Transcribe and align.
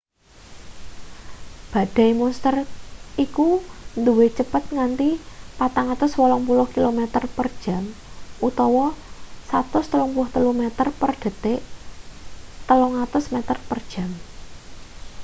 badai 1.73 2.11
monster 2.21 2.55
iku 3.25 3.47
duwe 4.05 4.25
cepet 4.37 4.63
nganti 4.75 5.09
480 5.63 6.73
kilometer/jam 6.75 7.83
133 8.41 10.49
meter/detik; 10.61 11.59
300 12.69 13.33
meter 13.35 13.57
per 13.67 13.79
jam 13.91 14.11